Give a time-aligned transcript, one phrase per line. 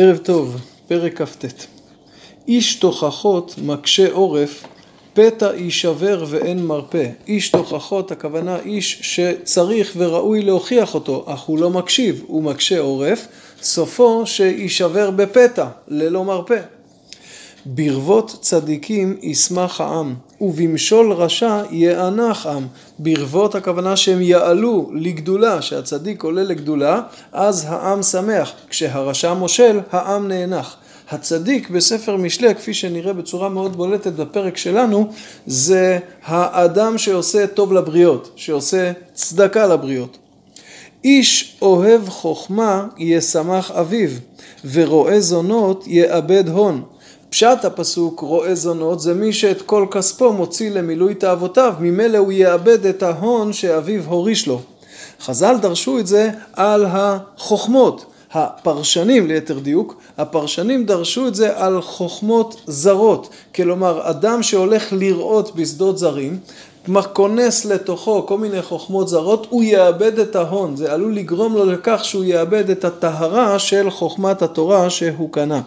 [0.00, 0.56] ערב טוב,
[0.88, 1.44] פרק כ"ט.
[2.48, 4.64] איש תוכחות מקשה עורף,
[5.12, 7.06] פתע יישבר ואין מרפא.
[7.28, 13.26] איש תוכחות, הכוונה איש שצריך וראוי להוכיח אותו, אך הוא לא מקשיב, הוא מקשה עורף,
[13.62, 16.60] סופו שיישבר בפתע, ללא מרפא.
[17.70, 22.66] ברבות צדיקים ישמח העם, ובמשול רשע יאנח עם.
[22.98, 27.00] ברבות הכוונה שהם יעלו לגדולה, שהצדיק עולה לגדולה,
[27.32, 28.52] אז העם שמח.
[28.68, 30.76] כשהרשע מושל, העם נאנח.
[31.10, 35.12] הצדיק בספר משלי, כפי שנראה בצורה מאוד בולטת בפרק שלנו,
[35.46, 40.18] זה האדם שעושה טוב לבריות, שעושה צדקה לבריות.
[41.04, 44.10] איש אוהב חוכמה ישמח אביו,
[44.72, 46.82] ורואה זונות יאבד הון.
[47.30, 52.86] פשט הפסוק רואה זונות זה מי שאת כל כספו מוציא למילוי תאוותיו, ממילא הוא יאבד
[52.86, 54.60] את ההון שאביו הוריש לו.
[55.20, 58.04] חז"ל דרשו את זה על החוכמות.
[58.32, 65.98] הפרשנים ליתר דיוק, הפרשנים דרשו את זה על חוכמות זרות, כלומר אדם שהולך לראות בשדות
[65.98, 66.38] זרים,
[67.12, 72.00] כונס לתוכו כל מיני חוכמות זרות, הוא יאבד את ההון, זה עלול לגרום לו לכך
[72.04, 75.60] שהוא יאבד את הטהרה של חוכמת התורה שהוא קנה.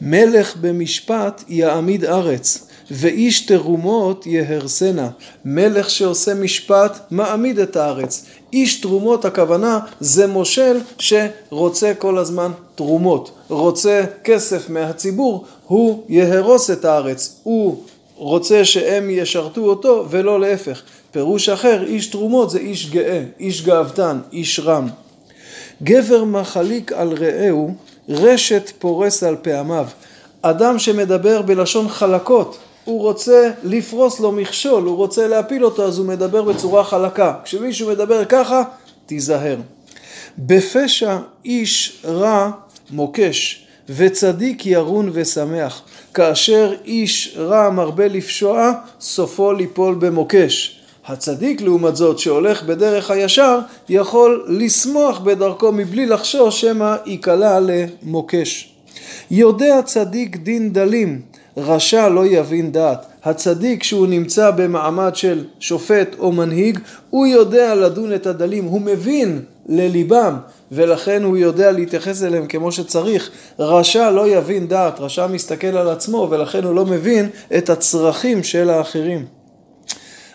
[0.00, 5.08] מלך במשפט יעמיד ארץ, ואיש תרומות יהרסנה.
[5.44, 8.24] מלך שעושה משפט מעמיד את הארץ.
[8.52, 16.84] איש תרומות הכוונה זה מושל שרוצה כל הזמן תרומות, רוצה כסף מהציבור, הוא יהרוס את
[16.84, 17.82] הארץ, הוא
[18.16, 20.82] רוצה שהם ישרתו אותו ולא להפך.
[21.10, 24.88] פירוש אחר, איש תרומות זה איש גאה, איש גאוותן, איש רם.
[25.82, 27.74] גבר מחליק על רעהו
[28.08, 29.86] רשת פורס על פעמיו.
[30.42, 36.06] אדם שמדבר בלשון חלקות, הוא רוצה לפרוס לו מכשול, הוא רוצה להפיל אותו, אז הוא
[36.06, 37.34] מדבר בצורה חלקה.
[37.44, 38.62] כשמישהו מדבר ככה,
[39.06, 39.56] תיזהר.
[40.38, 42.50] בפשע איש רע
[42.90, 45.82] מוקש, וצדיק ירון ושמח.
[46.14, 50.77] כאשר איש רע מרבה לפשוע, סופו ליפול במוקש.
[51.08, 53.58] הצדיק לעומת זאת שהולך בדרך הישר
[53.88, 58.74] יכול לשמוח בדרכו מבלי לחשוש שמא ייקלע למוקש.
[59.30, 61.20] יודע צדיק דין דלים,
[61.56, 63.06] רשע לא יבין דעת.
[63.24, 66.78] הצדיק שהוא נמצא במעמד של שופט או מנהיג,
[67.10, 70.36] הוא יודע לדון את הדלים, הוא מבין לליבם
[70.72, 73.30] ולכן הוא יודע להתייחס אליהם כמו שצריך.
[73.58, 78.70] רשע לא יבין דעת, רשע מסתכל על עצמו ולכן הוא לא מבין את הצרכים של
[78.70, 79.37] האחרים.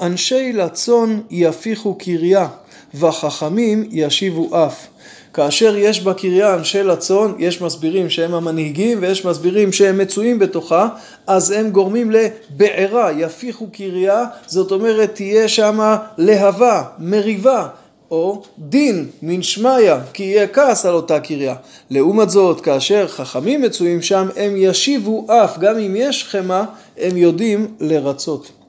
[0.00, 2.46] אנשי לצון יפיחו קריה,
[2.94, 4.86] וחכמים ישיבו אף.
[5.34, 10.88] כאשר יש בקריה אנשי לצון, יש מסבירים שהם המנהיגים ויש מסבירים שהם מצויים בתוכה,
[11.26, 17.68] אז הם גורמים לבעירה, יפיחו קריה, זאת אומרת תהיה שמה להבה, מריבה,
[18.10, 21.54] או דין, מן שמיא, כי יהיה כעס על אותה קריה.
[21.90, 26.62] לעומת זאת, כאשר חכמים מצויים שם, הם ישיבו אף, גם אם יש חמא,
[26.98, 28.63] הם יודעים לרצות.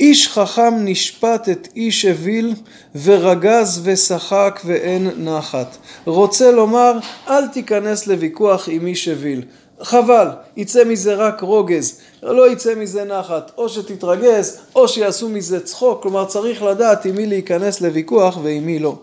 [0.00, 2.54] איש חכם נשפט את איש אוויל
[3.02, 5.76] ורגז ושחק ואין נחת.
[6.04, 6.92] רוצה לומר
[7.28, 9.42] אל תיכנס לוויכוח עם איש אוויל.
[9.80, 16.02] חבל, יצא מזה רק רוגז, לא יצא מזה נחת, או שתתרגז או שיעשו מזה צחוק,
[16.02, 18.98] כלומר צריך לדעת עם מי להיכנס לוויכוח ועם מי לא.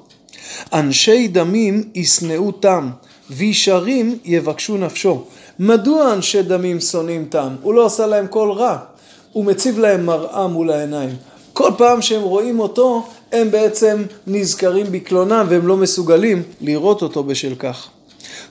[0.74, 2.90] אנשי דמים ישנאו תם,
[3.30, 5.24] וישרים יבקשו נפשו.
[5.60, 7.56] מדוע אנשי דמים שונאים תם?
[7.62, 8.78] הוא לא עושה להם כל רע.
[9.32, 11.10] הוא מציב להם מראה מול העיניים.
[11.54, 17.56] כל פעם שהם רואים אותו, הם בעצם נזכרים בקלונם והם לא מסוגלים לראות אותו בשל
[17.56, 17.90] כך.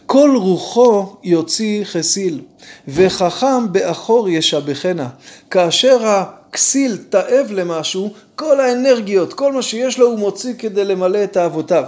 [0.07, 2.41] כל רוחו יוציא חסיל,
[2.89, 5.09] וחכם באחור ישבחנה.
[5.51, 11.37] כאשר הכסיל תאב למשהו, כל האנרגיות, כל מה שיש לו הוא מוציא כדי למלא את
[11.37, 11.85] אהבותיו.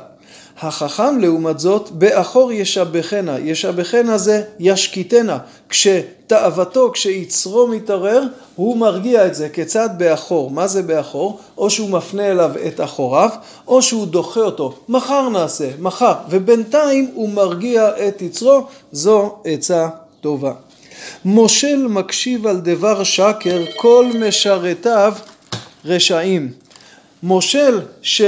[0.61, 8.23] החכם לעומת זאת, באחור ישבחנה, ישבחנה זה ישקיטנה, כשתאוותו, כשיצרו מתערער,
[8.57, 11.39] הוא מרגיע את זה, כיצד באחור, מה זה באחור?
[11.59, 13.29] או שהוא מפנה אליו את אחוריו,
[13.67, 19.89] או שהוא דוחה אותו, מחר נעשה, מחר, ובינתיים הוא מרגיע את יצרו, זו עצה
[20.21, 20.53] טובה.
[21.25, 25.15] מושל מקשיב על דבר שקר, כל משרתיו
[25.85, 26.53] רשעים.
[27.23, 28.23] מושל ש...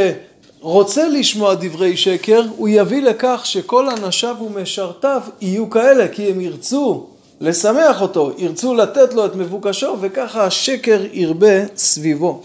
[0.65, 7.07] רוצה לשמוע דברי שקר, הוא יביא לכך שכל אנשיו ומשרתיו יהיו כאלה, כי הם ירצו
[7.41, 12.43] לשמח אותו, ירצו לתת לו את מבוקשו, וככה השקר ירבה סביבו.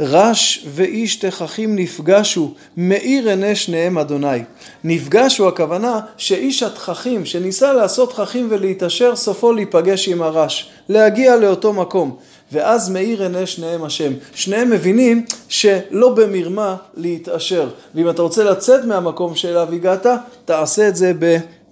[0.00, 4.42] רש ואיש תככים נפגשו, מאיר עיני שניהם אדוני.
[4.84, 12.16] נפגשו הכוונה שאיש התככים, שניסה לעשות תככים ולהתעשר, סופו להיפגש עם הרש, להגיע לאותו מקום.
[12.54, 14.12] ואז מאיר עיני שניהם השם.
[14.34, 17.68] שניהם מבינים שלא במרמה להתעשר.
[17.94, 20.06] ואם אתה רוצה לצאת מהמקום שאליו הגעת,
[20.44, 21.12] תעשה את זה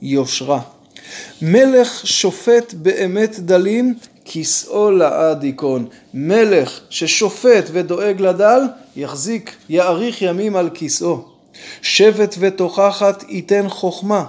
[0.02, 0.61] ביושרה.
[1.43, 3.94] מלך שופט באמת דלים,
[4.25, 5.87] כסאו לעד ייכון.
[6.14, 8.61] מלך ששופט ודואג לדל,
[8.96, 11.25] יחזיק, יאריך ימים על כסאו.
[11.82, 14.25] שבט ותוכחת ייתן חוכמה,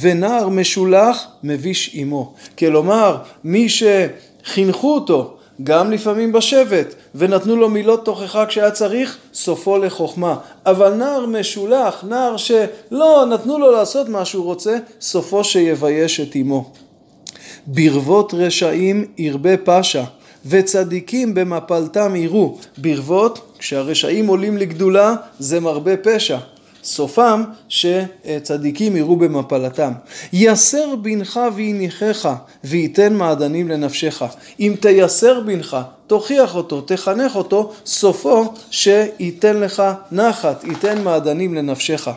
[0.00, 2.34] ונער משולח מביש עמו.
[2.58, 10.36] כלומר, מי שחינכו אותו גם לפעמים בשבט, ונתנו לו מילות תוכחה כשהיה צריך, סופו לחוכמה.
[10.66, 16.70] אבל נער משולח, נער שלא נתנו לו לעשות מה שהוא רוצה, סופו שיבייש את אמו.
[17.66, 20.04] ברבות רשעים ירבה פשע,
[20.46, 22.58] וצדיקים במפלתם יראו.
[22.78, 26.38] ברבות, כשהרשעים עולים לגדולה, זה מרבה פשע.
[26.86, 29.92] סופם שצדיקים יראו במפלתם.
[30.32, 32.28] יסר בנך ויניחך
[32.64, 34.22] וייתן מעדנים לנפשך.
[34.60, 42.08] אם תייסר בנך, תוכיח אותו, תחנך אותו, סופו שייתן לך נחת, ייתן מעדנים לנפשך.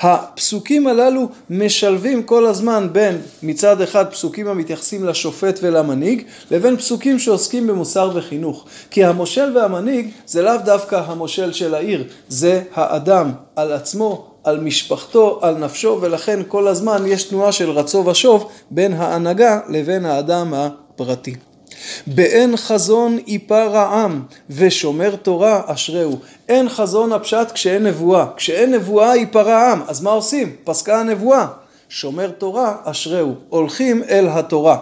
[0.00, 7.66] הפסוקים הללו משלבים כל הזמן בין מצד אחד פסוקים המתייחסים לשופט ולמנהיג לבין פסוקים שעוסקים
[7.66, 14.32] במוסר וחינוך כי המושל והמנהיג זה לאו דווקא המושל של העיר זה האדם על עצמו
[14.44, 20.06] על משפחתו, על נפשו, ולכן כל הזמן יש תנועה של רצו ושוב בין ההנהגה לבין
[20.06, 21.34] האדם הפרטי.
[22.06, 26.18] באין חזון איפר העם ושומר תורה אשריהו.
[26.48, 28.26] אין חזון הפשט כשאין נבואה.
[28.36, 29.82] כשאין נבואה איפר העם.
[29.88, 30.56] אז מה עושים?
[30.64, 31.46] פסקה הנבואה.
[31.88, 33.34] שומר תורה אשריהו.
[33.48, 34.78] הולכים אל התורה.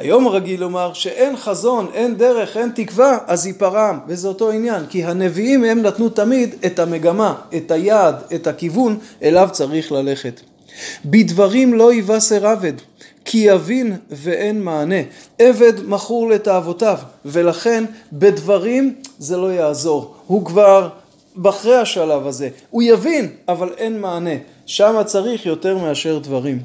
[0.00, 5.04] היום רגיל לומר שאין חזון, אין דרך, אין תקווה, אז ייפרם, וזה אותו עניין, כי
[5.04, 10.40] הנביאים הם נתנו תמיד את המגמה, את היעד, את הכיוון אליו צריך ללכת.
[11.04, 12.72] בדברים לא יבשר עבד,
[13.30, 15.00] כי יבין ואין מענה.
[15.38, 20.14] עבד מכור לתאוותיו, ולכן בדברים זה לא יעזור.
[20.26, 20.88] הוא כבר
[21.48, 22.48] אחרי השלב הזה.
[22.70, 24.30] הוא יבין, אבל אין מענה.
[24.66, 26.58] שם צריך יותר מאשר דברים.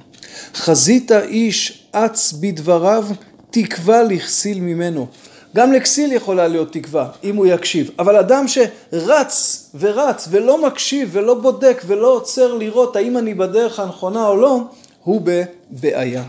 [0.55, 3.05] חזית איש אץ בדבריו,
[3.51, 5.07] תקווה לכסיל ממנו.
[5.55, 7.89] גם לכסיל יכולה להיות תקווה, אם הוא יקשיב.
[7.99, 14.27] אבל אדם שרץ ורץ ולא מקשיב ולא בודק ולא עוצר לראות האם אני בדרך הנכונה
[14.27, 14.59] או לא,
[15.03, 16.23] הוא בבעיה.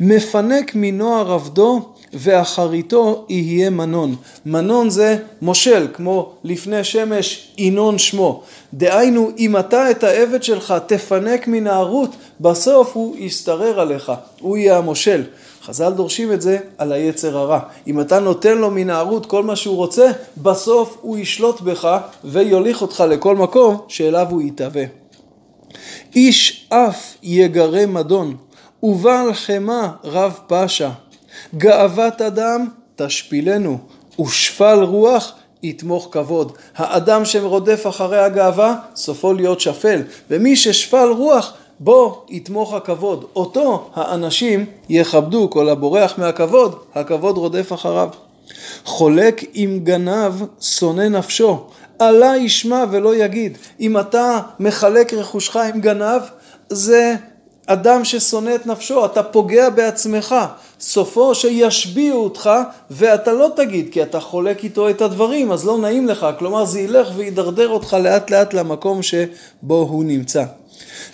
[0.00, 4.16] מפנק מנוער עבדו ואחריתו יהיה מנון.
[4.46, 8.42] מנון זה מושל, כמו לפני שמש ינון שמו.
[8.74, 15.22] דהיינו, אם אתה את העבד שלך תפנק מנערות, בסוף הוא ישתרר עליך, הוא יהיה המושל.
[15.64, 17.60] חז"ל דורשים את זה על היצר הרע.
[17.86, 23.04] אם אתה נותן לו מנערות כל מה שהוא רוצה, בסוף הוא ישלוט בך ויוליך אותך
[23.08, 24.84] לכל מקום שאליו הוא יתהווה.
[26.16, 28.36] איש אף יגרה מדון,
[28.84, 30.90] ובעל חמא רב פשע.
[31.56, 33.78] גאוות אדם תשפילנו,
[34.20, 35.32] ושפל רוח
[35.62, 36.52] יתמוך כבוד.
[36.76, 43.24] האדם שרודף אחרי הגאווה, סופו להיות שפל, ומי ששפל רוח, בו יתמוך הכבוד.
[43.36, 48.08] אותו האנשים יכבדו, כל הבורח מהכבוד, הכבוד רודף אחריו.
[48.84, 51.66] חולק עם גנב, שונא נפשו.
[51.98, 53.58] עלה ישמע ולא יגיד.
[53.80, 56.22] אם אתה מחלק רכושך עם גנב,
[56.68, 57.14] זה
[57.66, 60.34] אדם ששונא את נפשו, אתה פוגע בעצמך,
[60.80, 62.50] סופו שישביעו אותך
[62.90, 66.80] ואתה לא תגיד כי אתה חולק איתו את הדברים אז לא נעים לך, כלומר זה
[66.80, 70.44] ילך וידרדר אותך לאט לאט למקום שבו הוא נמצא.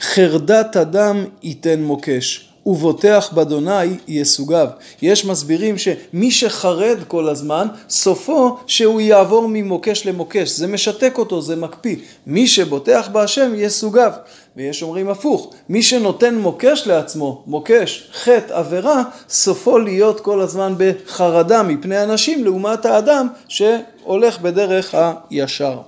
[0.00, 2.50] חרדת אדם ייתן מוקש.
[2.66, 4.68] ובוטח באדוני יסוגיו.
[5.02, 10.50] יש מסבירים שמי שחרד כל הזמן, סופו שהוא יעבור ממוקש למוקש.
[10.50, 11.96] זה משתק אותו, זה מקפיא.
[12.26, 14.12] מי שבוטח בהשם יסוגיו.
[14.56, 21.62] ויש אומרים הפוך, מי שנותן מוקש לעצמו, מוקש, חטא, עבירה, סופו להיות כל הזמן בחרדה
[21.62, 24.94] מפני אנשים לעומת האדם שהולך בדרך
[25.30, 25.78] הישר.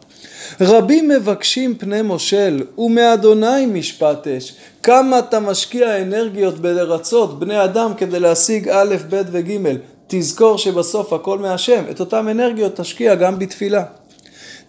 [0.60, 4.54] רבים מבקשים פני מושל, ומאדוני משפט אש.
[4.82, 9.76] כמה אתה משקיע אנרגיות בלרצות בני אדם כדי להשיג א', ב' וג'.
[10.06, 11.84] תזכור שבסוף הכל מהשם.
[11.90, 13.82] את אותן אנרגיות תשקיע גם בתפילה.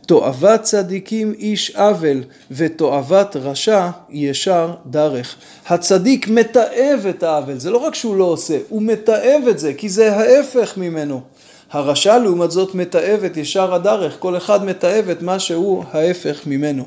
[0.05, 5.35] תועבת צדיקים איש עוול ותועבת רשע ישר דרך.
[5.67, 9.89] הצדיק מתעב את העוול, זה לא רק שהוא לא עושה, הוא מתעב את זה כי
[9.89, 11.21] זה ההפך ממנו.
[11.71, 16.83] הרשע לעומת זאת מתעב את ישר הדרך, כל אחד מתעב את מה שהוא ההפך ממנו.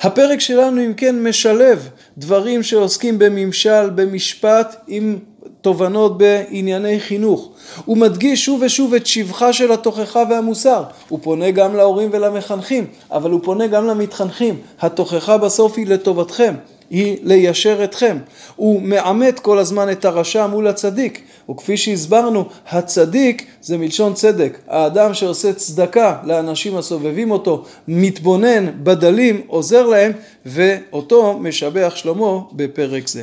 [0.00, 1.88] הפרק שלנו אם כן משלב
[2.18, 5.18] דברים שעוסקים בממשל, במשפט, עם
[5.62, 7.48] תובנות בענייני חינוך.
[7.84, 10.82] הוא מדגיש שוב ושוב את שבחה של התוכחה והמוסר.
[11.08, 14.60] הוא פונה גם להורים ולמחנכים, אבל הוא פונה גם למתחנכים.
[14.80, 16.54] התוכחה בסוף היא לטובתכם.
[16.90, 18.18] היא ליישר אתכם.
[18.56, 24.58] הוא מעמת כל הזמן את הרשע מול הצדיק, וכפי שהסברנו, הצדיק זה מלשון צדק.
[24.68, 30.12] האדם שעושה צדקה לאנשים הסובבים אותו, מתבונן בדלים, עוזר להם,
[30.46, 33.22] ואותו משבח שלמה בפרק זה.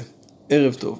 [0.50, 1.00] ערב טוב.